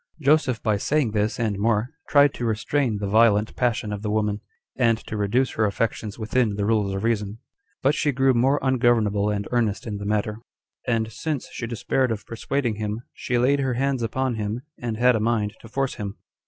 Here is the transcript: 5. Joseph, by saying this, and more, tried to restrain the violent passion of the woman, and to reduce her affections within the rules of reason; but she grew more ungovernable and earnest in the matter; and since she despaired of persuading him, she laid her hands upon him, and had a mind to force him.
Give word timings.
5. 0.17 0.25
Joseph, 0.25 0.63
by 0.63 0.77
saying 0.77 1.11
this, 1.11 1.39
and 1.39 1.59
more, 1.59 1.91
tried 2.09 2.33
to 2.33 2.43
restrain 2.43 2.97
the 2.97 3.05
violent 3.07 3.55
passion 3.55 3.93
of 3.93 4.01
the 4.01 4.09
woman, 4.09 4.41
and 4.75 4.97
to 5.05 5.15
reduce 5.15 5.51
her 5.51 5.65
affections 5.65 6.17
within 6.17 6.55
the 6.55 6.65
rules 6.65 6.95
of 6.95 7.03
reason; 7.03 7.37
but 7.83 7.93
she 7.93 8.11
grew 8.11 8.33
more 8.33 8.57
ungovernable 8.63 9.29
and 9.29 9.47
earnest 9.51 9.85
in 9.85 9.97
the 9.99 10.05
matter; 10.07 10.39
and 10.87 11.11
since 11.11 11.49
she 11.51 11.67
despaired 11.67 12.09
of 12.11 12.25
persuading 12.25 12.77
him, 12.77 13.01
she 13.13 13.37
laid 13.37 13.59
her 13.59 13.75
hands 13.75 14.01
upon 14.01 14.33
him, 14.33 14.61
and 14.81 14.97
had 14.97 15.15
a 15.15 15.19
mind 15.19 15.53
to 15.59 15.67
force 15.67 15.93
him. 15.93 16.17